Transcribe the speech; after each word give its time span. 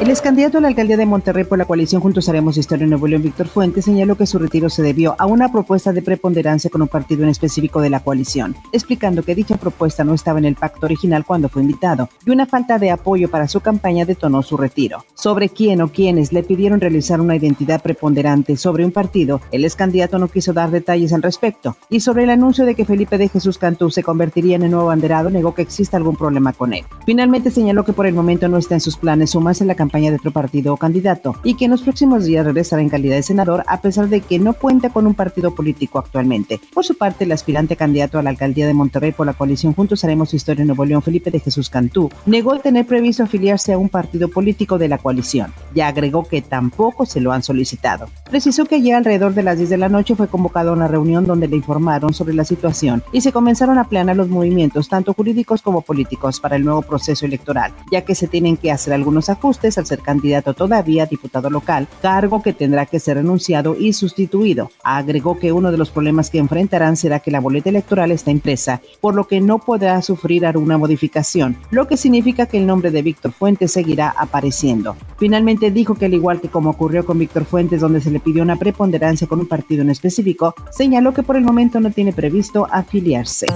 El 0.00 0.10
ex 0.10 0.20
candidato 0.22 0.58
a 0.58 0.60
la 0.60 0.68
alcaldía 0.68 0.96
de 0.96 1.06
Monterrey 1.06 1.42
por 1.42 1.58
la 1.58 1.64
coalición 1.64 2.00
Juntos 2.00 2.28
Haremos 2.28 2.56
Historia 2.56 2.84
en 2.84 2.90
Nuevo 2.90 3.08
León, 3.08 3.20
Víctor 3.20 3.48
Fuentes, 3.48 3.84
señaló 3.84 4.14
que 4.14 4.28
su 4.28 4.38
retiro 4.38 4.70
se 4.70 4.80
debió 4.80 5.16
a 5.18 5.26
una 5.26 5.50
propuesta 5.50 5.92
de 5.92 6.02
preponderancia 6.02 6.70
con 6.70 6.82
un 6.82 6.86
partido 6.86 7.24
en 7.24 7.30
específico 7.30 7.80
de 7.80 7.90
la 7.90 7.98
coalición, 7.98 8.54
explicando 8.70 9.24
que 9.24 9.34
dicha 9.34 9.56
propuesta 9.56 10.04
no 10.04 10.14
estaba 10.14 10.38
en 10.38 10.44
el 10.44 10.54
pacto 10.54 10.86
original 10.86 11.24
cuando 11.26 11.48
fue 11.48 11.62
invitado 11.62 12.08
y 12.24 12.30
una 12.30 12.46
falta 12.46 12.78
de 12.78 12.92
apoyo 12.92 13.28
para 13.28 13.48
su 13.48 13.58
campaña 13.58 14.04
detonó 14.04 14.40
su 14.44 14.56
retiro. 14.56 15.04
Sobre 15.14 15.48
quién 15.48 15.82
o 15.82 15.88
quiénes 15.88 16.32
le 16.32 16.44
pidieron 16.44 16.80
realizar 16.80 17.20
una 17.20 17.34
identidad 17.34 17.82
preponderante 17.82 18.56
sobre 18.56 18.84
un 18.84 18.92
partido, 18.92 19.40
el 19.50 19.64
ex 19.64 19.74
candidato 19.74 20.20
no 20.20 20.28
quiso 20.28 20.52
dar 20.52 20.70
detalles 20.70 21.12
al 21.12 21.22
respecto 21.22 21.76
y 21.90 21.98
sobre 21.98 22.22
el 22.22 22.30
anuncio 22.30 22.64
de 22.66 22.76
que 22.76 22.84
Felipe 22.84 23.18
de 23.18 23.28
Jesús 23.28 23.58
Cantú 23.58 23.90
se 23.90 24.04
convertiría 24.04 24.54
en 24.54 24.62
el 24.62 24.70
nuevo 24.70 24.86
banderado, 24.86 25.28
negó 25.28 25.56
que 25.56 25.62
exista 25.62 25.96
algún 25.96 26.14
problema 26.14 26.52
con 26.52 26.72
él. 26.72 26.84
Finalmente 27.04 27.50
señaló 27.50 27.84
que 27.84 27.92
por 27.92 28.06
el 28.06 28.14
momento 28.14 28.46
no 28.46 28.58
está 28.58 28.74
en 28.74 28.80
sus 28.80 28.96
planes 28.96 29.30
sumarse 29.30 29.64
a 29.64 29.66
la 29.66 29.74
campaña 29.74 29.87
campaña 29.88 30.10
de 30.10 30.16
otro 30.16 30.32
partido 30.32 30.74
o 30.74 30.76
candidato 30.76 31.34
y 31.42 31.54
que 31.54 31.64
en 31.64 31.70
los 31.70 31.80
próximos 31.80 32.26
días 32.26 32.44
regresará 32.44 32.82
en 32.82 32.90
calidad 32.90 33.16
de 33.16 33.22
senador 33.22 33.64
a 33.66 33.80
pesar 33.80 34.08
de 34.08 34.20
que 34.20 34.38
no 34.38 34.52
cuenta 34.52 34.90
con 34.90 35.06
un 35.06 35.14
partido 35.14 35.54
político 35.54 35.98
actualmente. 35.98 36.60
Por 36.74 36.84
su 36.84 36.96
parte, 36.98 37.24
el 37.24 37.32
aspirante 37.32 37.74
candidato 37.74 38.18
a 38.18 38.22
la 38.22 38.28
alcaldía 38.28 38.66
de 38.66 38.74
Monterrey 38.74 39.12
por 39.12 39.26
la 39.26 39.32
coalición 39.32 39.72
Juntos 39.72 40.04
Haremos 40.04 40.34
Historia 40.34 40.60
en 40.60 40.66
Nuevo 40.68 40.84
León, 40.84 41.00
Felipe 41.00 41.30
de 41.30 41.40
Jesús 41.40 41.70
Cantú, 41.70 42.10
negó 42.26 42.58
tener 42.58 42.86
previsto 42.86 43.22
afiliarse 43.22 43.72
a 43.72 43.78
un 43.78 43.88
partido 43.88 44.28
político 44.28 44.76
de 44.76 44.88
la 44.88 44.98
coalición. 44.98 45.54
Ya 45.74 45.88
agregó 45.88 46.24
que 46.28 46.42
tampoco 46.42 47.06
se 47.06 47.20
lo 47.20 47.32
han 47.32 47.42
solicitado. 47.42 48.08
Precisó 48.28 48.66
que 48.66 48.74
ayer 48.74 48.94
alrededor 48.94 49.32
de 49.32 49.42
las 49.42 49.56
10 49.56 49.70
de 49.70 49.78
la 49.78 49.88
noche 49.88 50.14
fue 50.14 50.28
convocado 50.28 50.70
a 50.70 50.74
una 50.74 50.88
reunión 50.88 51.24
donde 51.24 51.48
le 51.48 51.56
informaron 51.56 52.12
sobre 52.12 52.34
la 52.34 52.44
situación 52.44 53.02
y 53.12 53.22
se 53.22 53.32
comenzaron 53.32 53.78
a 53.78 53.88
planear 53.88 54.16
los 54.16 54.28
movimientos, 54.28 54.88
tanto 54.88 55.14
jurídicos 55.14 55.62
como 55.62 55.80
políticos, 55.80 56.40
para 56.40 56.56
el 56.56 56.64
nuevo 56.64 56.82
proceso 56.82 57.24
electoral, 57.24 57.72
ya 57.90 58.02
que 58.02 58.14
se 58.14 58.28
tienen 58.28 58.56
que 58.56 58.70
hacer 58.70 58.92
algunos 58.92 59.28
ajustes 59.30 59.77
al 59.78 59.86
ser 59.86 60.00
candidato 60.00 60.54
todavía 60.54 61.04
a 61.04 61.06
diputado 61.06 61.50
local, 61.50 61.88
cargo 62.02 62.42
que 62.42 62.52
tendrá 62.52 62.86
que 62.86 63.00
ser 63.00 63.16
renunciado 63.16 63.76
y 63.78 63.92
sustituido. 63.92 64.70
Agregó 64.82 65.38
que 65.38 65.52
uno 65.52 65.70
de 65.70 65.78
los 65.78 65.90
problemas 65.90 66.30
que 66.30 66.38
enfrentarán 66.38 66.96
será 66.96 67.20
que 67.20 67.30
la 67.30 67.40
boleta 67.40 67.70
electoral 67.70 68.10
está 68.10 68.30
impresa, 68.30 68.80
por 69.00 69.14
lo 69.14 69.26
que 69.26 69.40
no 69.40 69.58
podrá 69.58 70.00
sufrir 70.02 70.46
alguna 70.46 70.78
modificación, 70.78 71.56
lo 71.70 71.86
que 71.86 71.96
significa 71.96 72.46
que 72.46 72.58
el 72.58 72.66
nombre 72.66 72.90
de 72.90 73.02
Víctor 73.02 73.32
Fuentes 73.32 73.72
seguirá 73.72 74.14
apareciendo. 74.16 74.96
Finalmente 75.18 75.70
dijo 75.72 75.96
que 75.96 76.06
al 76.06 76.14
igual 76.14 76.40
que 76.40 76.48
como 76.48 76.70
ocurrió 76.70 77.04
con 77.04 77.18
Víctor 77.18 77.44
Fuentes, 77.44 77.80
donde 77.80 78.00
se 78.00 78.10
le 78.10 78.20
pidió 78.20 78.42
una 78.42 78.56
preponderancia 78.56 79.26
con 79.26 79.40
un 79.40 79.46
partido 79.46 79.82
en 79.82 79.90
específico, 79.90 80.54
señaló 80.70 81.12
que 81.12 81.24
por 81.24 81.36
el 81.36 81.42
momento 81.42 81.80
no 81.80 81.90
tiene 81.90 82.12
previsto 82.12 82.68
afiliarse. 82.70 83.46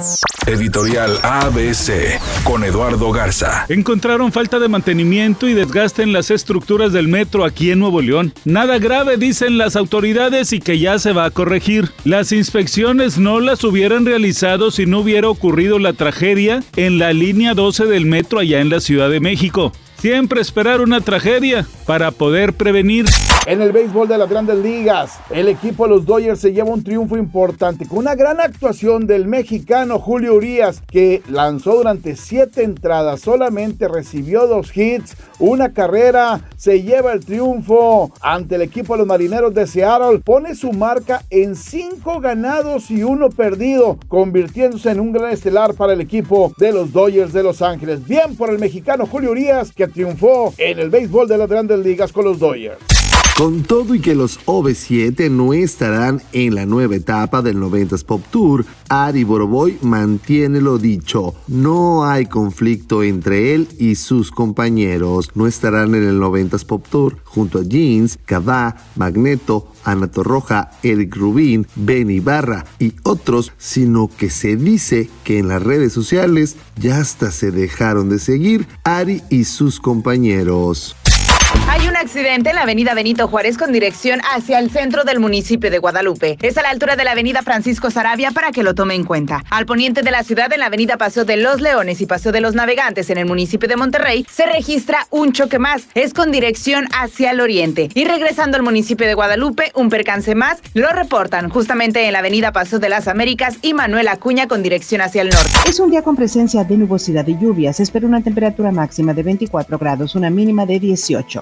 Editorial 0.47 1.19
ABC 1.23 2.19
con 2.43 2.65
Eduardo 2.65 3.13
Garza. 3.13 3.65
Encontraron 3.69 4.33
falta 4.33 4.59
de 4.59 4.69
mantenimiento 4.69 5.47
y 5.47 5.55
desgaste 5.55 6.03
en 6.03 6.13
las 6.13 6.33
estructuras 6.33 6.93
del 6.93 7.07
metro 7.07 7.45
aquí 7.45 7.71
en 7.71 7.79
Nuevo 7.79 8.01
León. 8.01 8.35
Nada 8.45 8.79
grave 8.79 9.17
dicen 9.17 9.57
las 9.57 9.77
autoridades 9.77 10.53
y 10.53 10.59
que 10.59 10.81
ya 10.81 10.99
se 10.99 11.13
va 11.13 11.27
a 11.27 11.31
corregir. 11.31 11.91
Las 12.03 12.33
inspecciones 12.33 13.19
no 13.19 13.39
las 13.39 13.63
hubieran 13.63 14.05
realizado 14.05 14.73
si 14.73 14.85
no 14.85 14.99
hubiera 14.99 15.29
ocurrido 15.29 15.79
la 15.79 15.93
tragedia 15.93 16.65
en 16.75 16.99
la 16.99 17.13
línea 17.13 17.55
12 17.55 17.87
del 17.87 18.07
metro 18.07 18.41
allá 18.41 18.61
en 18.61 18.69
la 18.69 18.81
Ciudad 18.81 19.11
de 19.11 19.21
México. 19.21 19.73
Siempre 20.03 20.41
esperar 20.41 20.81
una 20.81 21.01
tragedia 21.01 21.65
para 21.87 22.11
poder 22.11 22.55
prevenir. 22.55 23.07
En 23.47 23.63
el 23.63 23.71
béisbol 23.71 24.09
de 24.09 24.19
las 24.19 24.29
grandes 24.29 24.59
ligas, 24.59 25.21
el 25.31 25.47
equipo 25.47 25.85
de 25.85 25.91
los 25.91 26.07
Dodgers 26.07 26.41
se 26.41 26.53
lleva 26.53 26.71
un 26.71 26.83
triunfo 26.83 27.17
importante 27.17 27.87
con 27.87 27.99
una 27.99 28.17
gran 28.17 28.41
actuación 28.41 29.07
del 29.07 29.27
mexicano 29.27 30.01
Julio 30.01 30.35
Urias, 30.35 30.83
que 30.91 31.23
lanzó 31.29 31.77
durante 31.77 32.17
siete 32.17 32.65
entradas, 32.65 33.21
solamente 33.21 33.87
recibió 33.87 34.49
dos 34.49 34.77
hits, 34.77 35.17
una 35.39 35.73
carrera, 35.73 36.41
se 36.57 36.83
lleva 36.83 37.13
el 37.13 37.25
triunfo 37.25 38.13
ante 38.21 38.57
el 38.57 38.63
equipo 38.63 38.95
de 38.95 38.99
los 38.99 39.07
marineros 39.09 39.55
de 39.55 39.67
Seattle, 39.67 40.21
pone 40.21 40.55
su 40.55 40.73
marca 40.73 41.23
en 41.31 41.57
cinco 41.57 42.21
ganados 42.21 42.91
y 42.91 43.03
uno 43.03 43.29
perdido, 43.29 43.99
convirtiéndose 44.07 44.91
en 44.91 45.01
un 45.01 45.13
gran 45.13 45.33
estelar 45.33 45.75
para 45.75 45.93
el 45.95 46.01
equipo 46.01 46.53
de 46.59 46.73
los 46.73 46.93
Dodgers 46.93 47.33
de 47.33 47.43
Los 47.43 47.61
Ángeles. 47.61 48.07
Bien 48.07 48.37
por 48.37 48.51
el 48.51 48.61
mexicano 48.61 49.07
Julio 49.07 49.33
Urias, 49.33 49.73
que 49.73 49.92
triunfó 49.93 50.53
en 50.59 50.79
el 50.79 50.91
béisbol 50.91 51.29
de 51.29 51.39
las 51.39 51.49
grandes 51.49 51.79
ligas 51.79 52.13
con 52.13 52.25
los 52.25 52.39
Dodgers. 52.39 53.02
Con 53.37 53.63
todo 53.63 53.95
y 53.95 54.01
que 54.01 54.15
los 54.15 54.41
OV7 54.45 55.31
no 55.31 55.55
estarán 55.55 56.23
en 56.33 56.55
la 56.55 56.67
nueva 56.67 56.97
etapa 56.97 57.41
del 57.41 57.57
90s 57.57 58.05
Pop 58.05 58.23
Tour, 58.31 58.67
Ari 58.91 59.25
Boroboy 59.25 59.79
mantiene 59.81 60.61
lo 60.61 60.77
dicho. 60.77 61.35
No 61.49 62.05
hay 62.05 62.27
conflicto 62.27 63.03
entre 63.03 63.55
él 63.55 63.69
y 63.79 63.95
sus 63.95 64.31
compañeros. 64.31 65.31
No 65.35 65.47
estarán 65.47 65.95
en 65.95 66.05
el 66.05 66.21
90s 66.21 66.67
Pop 66.67 66.87
Tour 66.91 67.17
junto 67.25 67.61
a 67.61 67.63
Jeans, 67.63 68.19
Kavá, 68.27 68.77
Magneto, 68.97 69.73
Ana 69.83 70.09
Torroja, 70.09 70.71
Eric 70.83 71.17
Rubin, 71.17 71.67
Ben 71.75 72.11
Ibarra 72.11 72.67
y 72.79 72.93
otros, 73.03 73.51
sino 73.57 74.11
que 74.15 74.29
se 74.29 74.57
dice 74.57 75.09
que 75.25 75.39
en 75.39 75.49
las 75.49 75.63
redes 75.63 75.95
sociales 75.95 76.57
ya 76.77 76.99
hasta 76.99 77.31
se 77.31 77.51
dejaron 77.51 78.11
de 78.11 78.19
seguir 78.19 78.69
Ari 78.85 79.23
y 79.31 79.45
sus 79.45 79.81
compañeros. 79.81 80.97
Hay 81.69 81.89
un 81.89 81.97
accidente 81.97 82.51
en 82.51 82.57
la 82.57 82.63
avenida 82.63 82.95
Benito 82.95 83.29
Juárez 83.29 83.57
con 83.57 83.73
dirección 83.73 84.21
hacia 84.35 84.59
el 84.59 84.71
centro 84.71 85.05
del 85.05 85.21
municipio 85.21 85.71
de 85.71 85.79
Guadalupe. 85.79 86.37
Es 86.43 86.59
a 86.59 86.63
la 86.63 86.71
altura 86.71 86.97
de 86.97 87.05
la 87.05 87.13
avenida 87.13 87.43
Francisco 87.43 87.91
Sarabia 87.91 88.31
para 88.31 88.53
que 88.53 88.63
lo 88.63 88.75
tome 88.75 88.95
en 88.95 89.05
cuenta. 89.05 89.43
Al 89.51 89.67
poniente 89.67 90.03
de 90.03 90.11
la 90.11 90.23
ciudad, 90.23 90.53
en 90.53 90.61
la 90.61 90.67
avenida 90.67 90.97
Paseo 90.97 91.25
de 91.25 91.37
los 91.37 91.61
Leones 91.61 92.01
y 92.01 92.07
Paseo 92.07 92.31
de 92.31 92.41
los 92.41 92.55
Navegantes 92.55 93.11
en 93.11 93.19
el 93.19 93.27
municipio 93.27 93.69
de 93.69 93.77
Monterrey, 93.77 94.27
se 94.31 94.47
registra 94.47 95.07
un 95.11 95.33
choque 95.33 95.59
más. 95.59 95.85
Es 95.95 96.13
con 96.15 96.31
dirección 96.31 96.89
hacia 96.93 97.31
el 97.31 97.41
oriente. 97.41 97.89
Y 97.95 98.05
regresando 98.05 98.57
al 98.57 98.63
municipio 98.63 99.07
de 99.07 99.15
Guadalupe, 99.15 99.73
un 99.75 99.89
percance 99.89 100.35
más 100.35 100.59
lo 100.75 100.91
reportan 100.91 101.49
justamente 101.49 102.07
en 102.07 102.13
la 102.13 102.21
avenida 102.21 102.53
Paseo 102.53 102.79
de 102.79 102.89
las 102.89 103.09
Américas 103.09 103.57
y 103.63 103.75
Manuel 103.75 104.09
Acuña 104.09 104.47
con 104.47 104.63
dirección 104.63 105.01
hacia 105.01 105.23
el 105.23 105.31
norte. 105.31 105.51
Es 105.67 105.81
un 105.81 105.91
día 105.91 106.03
con 106.03 106.17
presencia 106.17 106.65
de 106.65 106.77
nubosidad 106.77 107.27
y 107.27 107.39
lluvias. 107.39 107.81
Espera 107.81 108.07
una 108.07 108.23
temperatura 108.23 108.71
máxima 108.73 109.15
de 109.15 109.23
24 109.23 109.79
grados, 109.79 110.15
una 110.15 110.31
mínima 110.31 110.67
de 110.67 110.79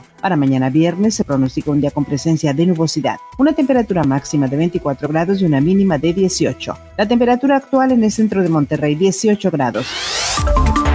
18. 0.00 0.20
Para 0.20 0.36
mañana 0.36 0.70
viernes 0.70 1.14
se 1.14 1.24
pronostica 1.24 1.70
un 1.70 1.80
día 1.80 1.90
con 1.90 2.04
presencia 2.04 2.52
de 2.52 2.66
nubosidad, 2.66 3.16
una 3.38 3.52
temperatura 3.52 4.04
máxima 4.04 4.48
de 4.48 4.56
24 4.56 5.08
grados 5.08 5.40
y 5.40 5.44
una 5.44 5.60
mínima 5.60 5.98
de 5.98 6.12
18. 6.12 6.76
La 6.96 7.08
temperatura 7.08 7.56
actual 7.56 7.92
en 7.92 8.04
el 8.04 8.12
centro 8.12 8.42
de 8.42 8.48
Monterrey 8.48 8.94
18 8.94 9.50
grados. 9.50 9.86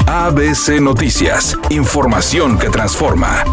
ABC 0.07 0.79
Noticias, 0.81 1.57
información 1.69 2.57
que 2.57 2.69
transforma. 2.69 3.43